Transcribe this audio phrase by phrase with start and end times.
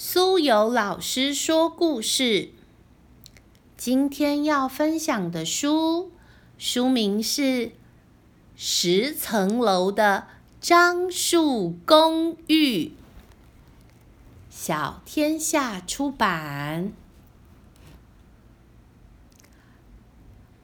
[0.00, 2.50] 苏有老师说故事。
[3.76, 6.12] 今天要分享的书，
[6.56, 7.42] 书名是
[8.54, 10.28] 《十层楼的
[10.60, 12.84] 樟树公寓》，
[14.48, 16.92] 小天下出版。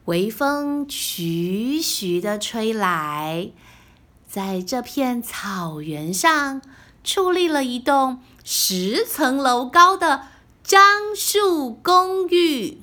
[0.05, 3.51] 微风徐徐的吹来，
[4.25, 6.61] 在这片草原上，
[7.03, 8.21] 矗立了一栋。
[8.47, 10.27] 十层楼高的
[10.63, 12.77] 樟树公寓，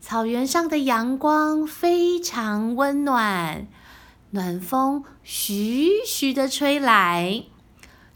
[0.00, 3.66] 草原上的阳光非常温暖，
[4.30, 7.46] 暖风徐徐的吹来。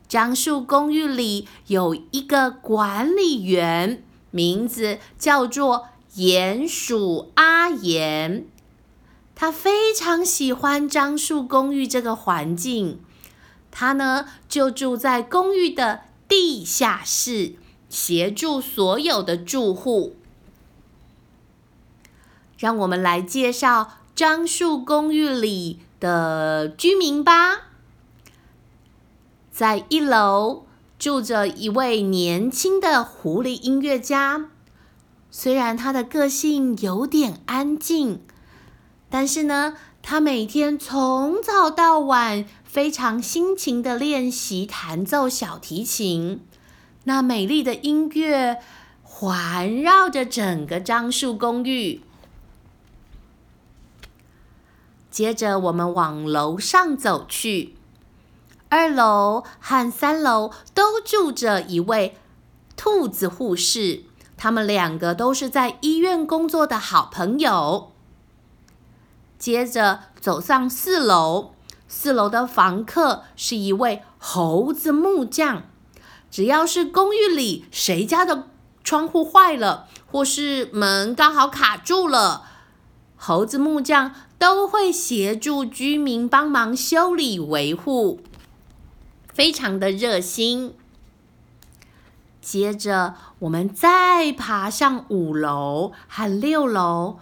[0.07, 8.45] 樟树公寓里有一个管理员，名字叫做鼹鼠阿鼹，
[9.35, 13.01] 他非常喜欢樟树公寓这个环境。
[13.73, 17.55] 他呢，就住在公寓的地下室，
[17.89, 20.15] 协助所有的住户。
[22.59, 27.71] 让我们来介绍樟树公寓里的居民吧。
[29.51, 30.65] 在一楼
[30.99, 34.51] 住着一位年轻的狐狸音乐家，
[35.31, 38.23] 虽然他的个性有点安静，
[39.11, 42.45] 但是呢，他每天从早到晚。
[42.65, 46.43] 非常辛勤的练习弹奏小提琴，
[47.05, 48.63] 那美丽的音乐
[49.03, 52.01] 环绕着整个樟树公寓。
[55.11, 57.75] 接着，我们往楼上走去，
[58.71, 62.17] 二楼和三楼都住着一位
[62.75, 64.05] 兔子护士，
[64.39, 67.92] 他们两个都是在医院工作的好朋友。
[69.43, 71.55] 接着走上四楼。
[71.89, 75.65] 四楼的房客是一位猴子木匠。
[76.31, 78.47] 只要是公寓里谁家的
[78.85, 82.45] 窗户坏了，或是门刚好卡住了，
[83.17, 88.21] 猴子木匠都会协助居民帮忙修理维护，
[89.35, 90.77] 非常的热心。
[92.41, 97.19] 接着，我们再爬上五楼和六楼。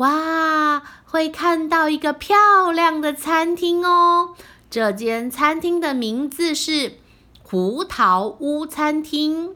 [0.00, 4.30] 哇，会看到一个漂亮的餐厅哦！
[4.70, 6.94] 这间餐厅的名字是
[7.42, 9.54] 胡桃屋餐厅。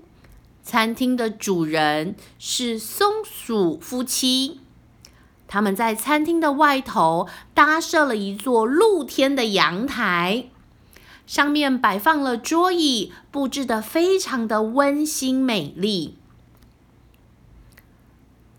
[0.62, 4.60] 餐厅的主人是松鼠夫妻，
[5.48, 10.50] 他们在餐厅的外头搭设了一座露天的阳台，
[11.26, 16.18] 上面摆放了桌椅，布置的非常的温馨美丽。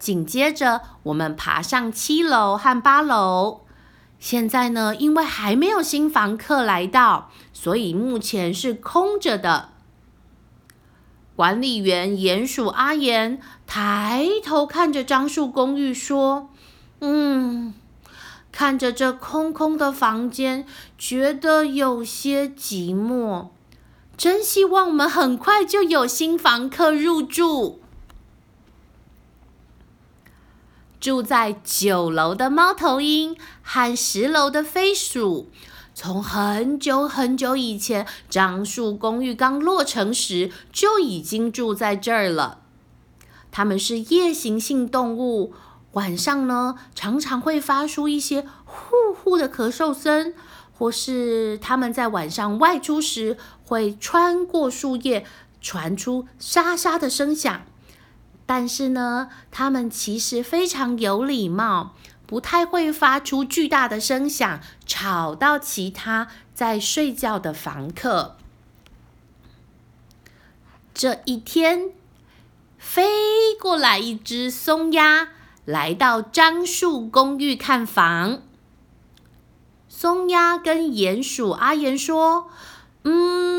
[0.05, 3.61] 紧接着，我们爬上七楼和八楼。
[4.19, 9.69] 现在呢，因为还没有新房客来到，所以目前是空着的。
[11.35, 16.49] 管理员鼹鼠阿岩抬头看着樟树公寓，说
[17.01, 17.73] ：“嗯，
[18.51, 20.67] 看着这空空的房间，
[20.99, 23.47] 觉得有些寂寞。
[24.15, 27.81] 真希望我们很快就有新房客入住。”
[31.05, 35.51] 住在九楼的猫头鹰和十楼的飞鼠，
[35.93, 42.61] 从很久很久以前，樟树公寓刚落成时就已经住在这儿了。
[43.51, 45.53] 它们是夜行性动物，
[45.91, 50.33] 晚上呢常常会发出一些呼呼的咳嗽声，
[50.73, 55.23] 或是它们在晚上外出时会穿过树叶，
[55.61, 57.61] 传出沙沙的声响。
[58.45, 61.95] 但是呢，他们其实非常有礼貌，
[62.27, 68.37] 不太会发出巨大的声响，吵到其他在睡觉的房客。
[70.93, 71.89] 这一天，
[72.77, 73.03] 飞
[73.59, 75.29] 过来一只松鸦，
[75.65, 78.41] 来到樟树公寓看房。
[79.89, 82.49] 松鸦跟鼹鼠阿岩说
[83.03, 83.54] ：“嗯。”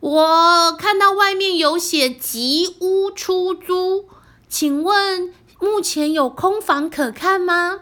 [0.00, 4.06] 我看到外面有写“吉屋出租”，
[4.48, 5.30] 请问
[5.60, 7.80] 目前有空房可看吗？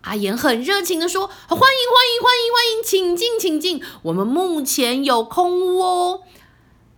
[0.00, 6.22] 阿言很热情的说：“欢迎欢迎欢迎欢迎，请进请进，我们目前有空屋哦。”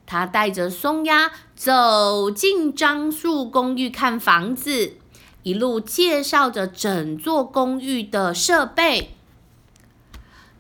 [0.07, 4.95] 他带着松鸦走进樟树公寓看房子，
[5.43, 9.15] 一路介绍着整座公寓的设备。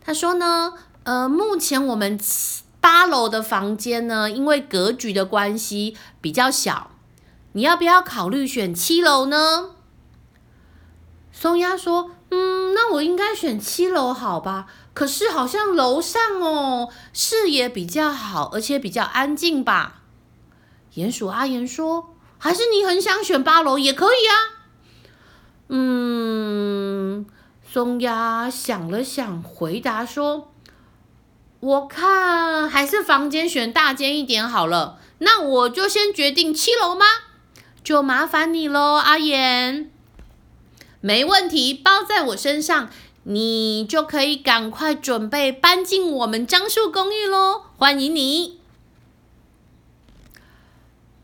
[0.05, 0.75] 他说呢，
[1.05, 2.21] 呃，目前我们。
[2.81, 6.91] 八楼的房间呢，因为格局的关系比较小，
[7.53, 9.71] 你要不要考虑选七楼呢？
[11.33, 14.67] 松鸦说：“嗯，那我应该选七楼好吧？
[14.93, 20.03] 可是好像楼上哦，视野比较好，而且比较安静吧？
[20.95, 24.35] 鼹鼠阿言说：“还是你很想选八楼也可以啊。”
[25.69, 27.25] 嗯，
[27.65, 30.53] 松鸭想了想，回答说
[31.61, 34.99] ：“我看还是房间选大间一点好了。
[35.19, 37.07] 那我就先决定七楼吗？
[37.85, 39.91] 就麻烦你喽，阿言。
[41.01, 42.89] 没问题，包在我身上。”
[43.25, 47.65] 你就可以赶快准备搬进我们樟树公寓喽！
[47.77, 48.59] 欢迎你。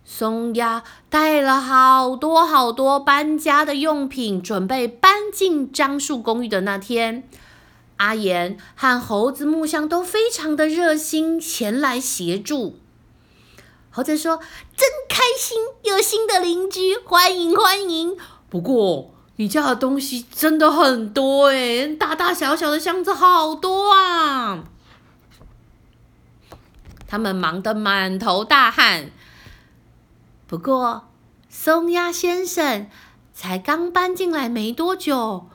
[0.04, 7.26] 松鸭带了好多好多搬家的用品，准备搬进樟树公寓的那天，
[7.96, 12.78] 阿言和猴子木香都非常的热心前来协助。
[13.90, 14.40] 猴子说
[14.76, 18.16] ：“真开心，有新的邻居，欢迎欢迎。”
[18.48, 19.12] 不过。
[19.38, 24.64] 你家的东西真的很多哎，大大小小的箱子好多啊！
[27.06, 29.10] 他们忙得满头大汗。
[30.46, 31.08] 不过，
[31.50, 32.88] 松鸭先生
[33.34, 35.50] 才刚搬进来没多久，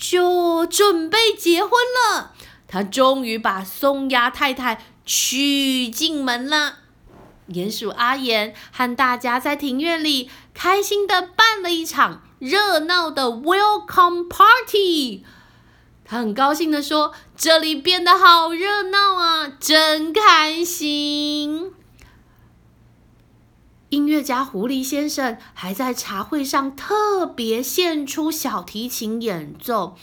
[0.00, 2.32] 就准备结婚了。
[2.66, 6.78] 他终于把松鸭太太娶进门了。
[7.50, 12.22] 鼹鼠阿言和大家在庭院里开心的办了一场。
[12.38, 15.24] 热闹的 Welcome Party，
[16.06, 21.74] 他很高兴的说：“这里变得好热闹啊，真开心。”
[23.90, 29.96] 音乐家狐狸先生还在茶会上特别献出小提琴演奏。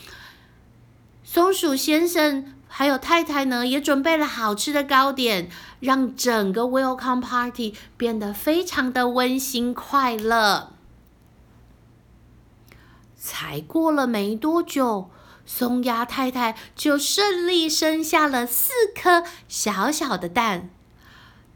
[1.23, 5.49] 松鼠先生还有太太呢，也准备了好吃的糕点，
[5.79, 10.73] 让整个 Welcome Party 变得非常的温馨快乐。
[13.15, 15.09] 才过了没多久，
[15.45, 20.69] 松鸭太太就顺利生下了四颗小小的蛋。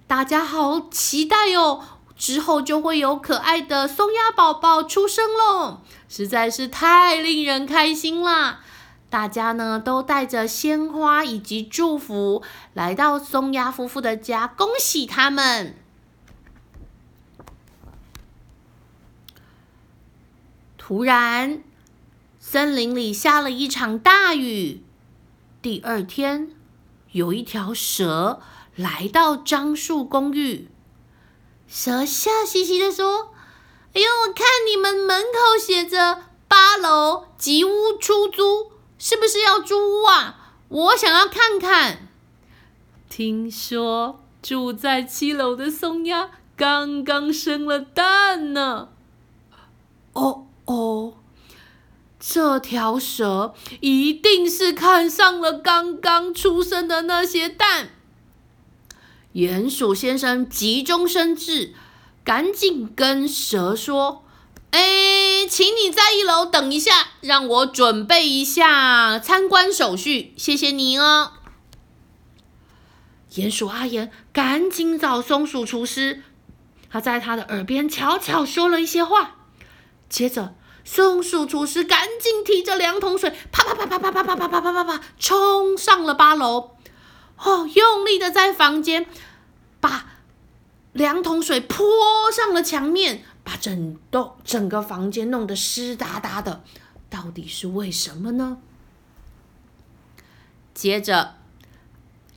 [0.07, 1.81] 大家好期待哦！
[2.22, 8.60] 之后就会有可爱的松鸭宝宝出生喽，实在是太令人开心啦！
[9.10, 12.44] 大家呢都带着鲜花以及祝福
[12.76, 15.76] 来到松鸭夫妇的家，恭喜他们。
[20.78, 21.64] 突然，
[22.40, 24.84] 森林里下了一场大雨。
[25.60, 26.52] 第二天，
[27.14, 28.40] 有一条蛇
[28.76, 30.68] 来到樟树公寓。
[31.74, 33.32] 蛇笑嘻嘻的说
[33.96, 40.56] ：“哎呦，我看你们门口写着八楼吉屋出租，是不是要租屋啊？
[40.68, 42.10] 我想要看看。
[43.10, 48.90] 听说住在七楼的松鸭刚刚生了蛋呢。
[50.12, 51.14] 哦。”哦，
[52.20, 57.90] 这条蛇一定是看上了刚刚出生的那些蛋。
[59.33, 61.74] 鼹鼠先生急中生智，
[62.25, 64.25] 赶紧跟蛇说
[64.72, 71.31] ：“哎，请你在一楼等一下，让我准备一下参观手续，谢谢你哦。”
[73.31, 76.24] 鼹鼠阿言赶紧找松鼠厨师，
[76.89, 79.38] 他在他的耳边悄悄说了一些话。
[80.10, 86.72] 接着，松鼠厨师赶紧提着两桶水，啪啪啪啪啪啪啪啪啪啪啪啪，冲上了八楼。
[87.44, 89.06] 哦，用力的在房间
[89.80, 90.06] 把
[90.94, 91.86] 两桶水泼
[92.32, 96.63] 上了墙面，把整栋整个房间弄得湿哒哒的。
[97.10, 98.58] 到底是为什么呢？
[100.74, 101.36] 接着，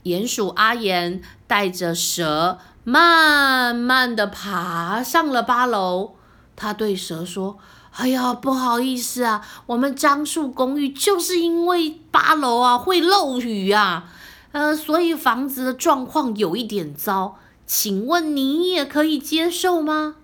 [0.02, 6.16] 鼹鼠阿鼹带着蛇慢慢的爬上了八楼。
[6.56, 7.58] 他对蛇说
[7.96, 14.12] ：“哎呀，不好意思啊，我们樟树公寓就是因为八楼啊会漏雨啊，
[14.54, 17.40] 呃，所以房子的状况有一点糟。
[17.66, 20.16] 请问你也可以接受吗？”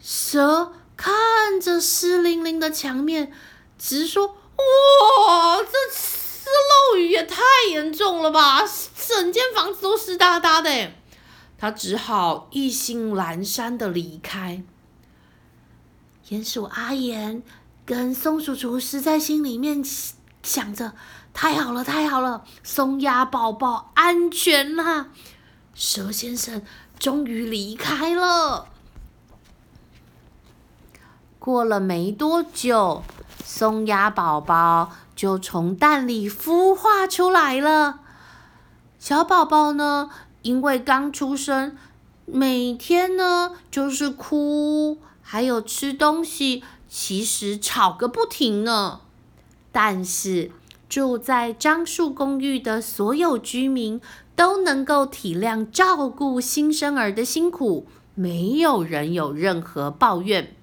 [0.00, 3.30] 蛇看着湿淋淋的墙面，
[3.78, 8.64] 直说：“哇，这这漏雨也太严重了吧！
[9.06, 10.92] 整间房子都湿哒哒的。”
[11.58, 14.62] 他只好意兴阑珊的离开。
[16.26, 17.42] 鼹鼠阿言
[17.84, 19.84] 跟松鼠厨师在心里面
[20.42, 20.92] 想着：
[21.32, 25.06] 太好了，太好了，松鸭宝宝安全啦！
[25.74, 26.62] 蛇先生
[26.98, 28.66] 终于离开了。
[31.38, 33.02] 过了没多久，
[33.44, 38.00] 松鸭宝宝就从蛋里孵化出来了。
[38.98, 40.10] 小宝宝呢？
[40.42, 41.76] 因为刚出生，
[42.26, 49.00] 每天呢就是哭，还有吃东西，其实吵个不停呢。
[49.72, 50.50] 但是
[50.88, 54.00] 住在樟树公寓的所有居民
[54.36, 60.54] 都能够体谅照顾新生儿的辛苦，没有人有任何抱怨，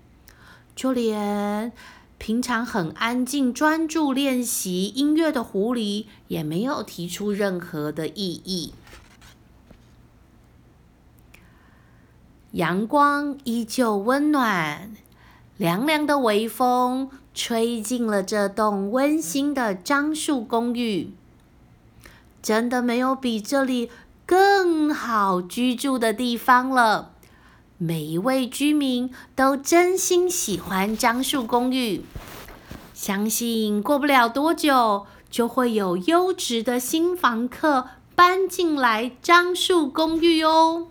[0.75, 1.71] 就连
[2.19, 8.73] 平常很安静、专注练习音乐的狐狸也没有提出任何的异议。
[12.51, 14.95] 阳光依旧温暖，
[15.57, 17.11] 凉凉的微风
[17.41, 21.13] 吹进了这栋温馨的樟树公寓。
[22.41, 23.89] 真的没有比这里
[24.25, 27.13] 更好居住的地方了。
[27.77, 32.03] 每一位居民都真心喜欢樟树公寓，
[32.93, 40.87] 相信过不了多久就会有优质的新房客搬进来樟树公寓哦。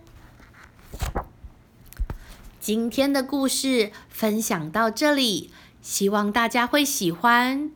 [2.59, 7.71] 今天的故事分享到这里，希望大家会喜欢。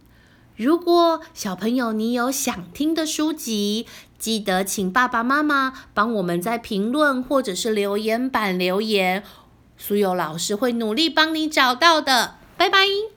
[0.55, 3.87] 如果小朋友你有想听的书籍，
[4.19, 9.23] 记得请爸爸妈妈帮我们在评论或者是留言板留言，
[9.77, 12.35] 苏有老师会努力帮你找到的。
[12.55, 13.12] 拜拜。